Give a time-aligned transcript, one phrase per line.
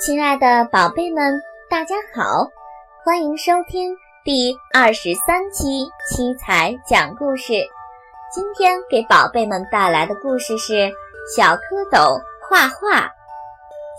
[0.00, 2.48] 亲爱的宝贝们，大家好，
[3.04, 3.94] 欢迎收听
[4.24, 7.52] 第二十三期七彩讲故事。
[8.32, 10.72] 今天给宝贝们带来的故事是
[11.36, 12.18] 《小蝌蚪
[12.48, 13.02] 画画》。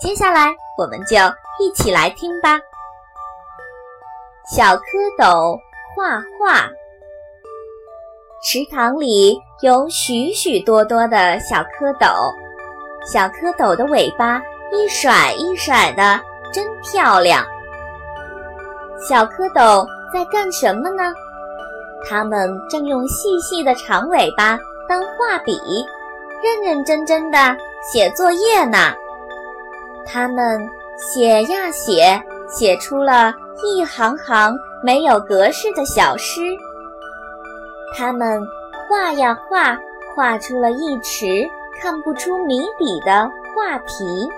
[0.00, 1.16] 接下来我们就
[1.60, 2.58] 一起来听吧。
[4.44, 4.80] 小蝌
[5.16, 5.56] 蚪
[5.94, 6.68] 画画，
[8.42, 12.12] 池塘里有许许多多的小蝌蚪，
[13.06, 14.42] 小蝌蚪的尾巴。
[14.74, 16.18] 一甩一甩的，
[16.50, 17.44] 真漂亮。
[19.06, 21.12] 小蝌蚪在干什么呢？
[22.08, 24.58] 它们正用细细的长尾巴
[24.88, 25.60] 当画笔，
[26.42, 27.38] 认认真真的
[27.82, 28.78] 写作业呢。
[30.06, 30.60] 它们
[30.96, 34.52] 写呀写，写出了一行行
[34.82, 36.40] 没有格式的小诗。
[37.94, 38.40] 它们
[38.88, 39.78] 画呀画，
[40.16, 41.26] 画出了一池
[41.80, 44.28] 看不出谜底的画皮。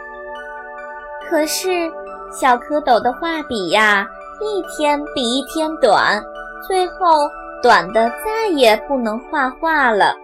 [1.28, 1.90] 可是，
[2.30, 4.06] 小蝌蚪的画笔呀，
[4.40, 6.22] 一天比一天短，
[6.66, 7.28] 最后
[7.62, 10.14] 短的再也不能画画了。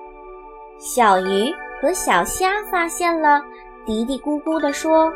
[0.78, 3.40] 小鱼和小虾发现了，
[3.86, 5.12] 嘀嘀咕咕地说：“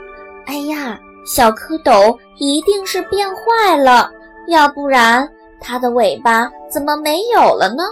[0.47, 4.11] 哎呀，小蝌蚪一定是变坏了，
[4.49, 5.29] 要不然
[5.61, 7.83] 它的尾巴怎么没有了呢？”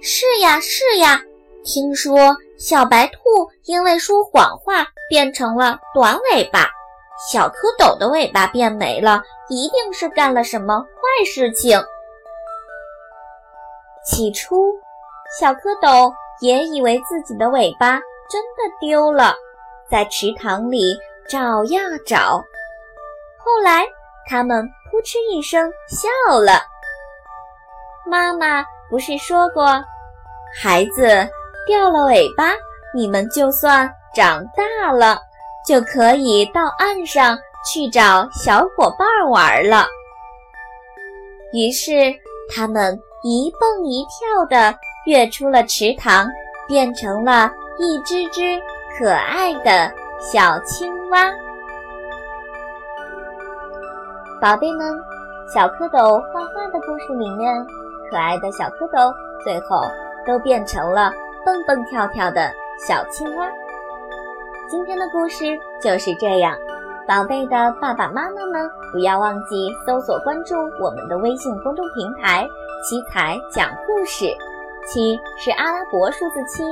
[0.00, 1.20] 是呀，是呀，
[1.66, 2.34] 听说。
[2.58, 3.20] 小白兔
[3.64, 6.70] 因为说谎话变成了短尾巴，
[7.30, 11.78] 小蝌蚪的尾巴变没了，一定是干了什么坏事情。
[14.06, 14.72] 起初，
[15.38, 18.00] 小蝌蚪也以为自己的尾巴
[18.30, 19.34] 真的丢了，
[19.90, 22.42] 在池塘里找呀找。
[23.36, 23.84] 后来，
[24.26, 26.62] 它们扑哧一声笑了。
[28.06, 29.84] 妈妈不是说过，
[30.58, 31.28] 孩子。
[31.66, 32.52] 掉了尾巴，
[32.94, 35.18] 你们就算长大了，
[35.66, 39.86] 就可以到岸上去找小伙伴玩了。
[41.52, 42.14] 于是，
[42.54, 44.74] 他们一蹦一跳地
[45.06, 46.26] 跃出了池塘，
[46.68, 48.60] 变成了一只只
[48.98, 51.30] 可爱的小青蛙。
[54.40, 54.94] 宝贝们，
[55.52, 57.54] 小蝌蚪画画的故事里面，
[58.10, 59.12] 可爱的小蝌蚪
[59.42, 59.82] 最后
[60.26, 61.12] 都变成了。
[61.46, 63.48] 蹦蹦跳跳的小青蛙。
[64.68, 65.44] 今天的故事
[65.80, 66.58] 就是这样，
[67.06, 72.44] 宝贝的爸爸妈妈们不要忘记搜索关注我们的微信公众平台
[72.82, 74.26] “七彩讲故事”，
[74.88, 76.64] 七是阿拉伯数字七，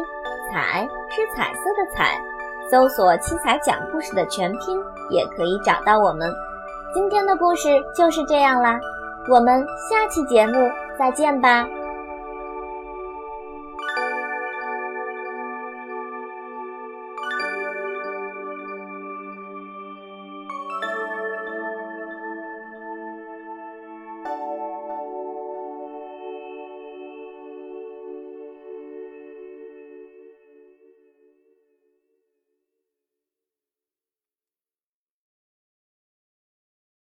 [0.53, 2.21] 彩是彩色的彩。
[2.69, 6.35] 搜索“七彩讲故事”的全拼也可以找到我们。
[6.93, 8.77] 今天的故事就是这样啦，
[9.31, 10.69] 我们下期节目
[10.99, 11.65] 再见吧。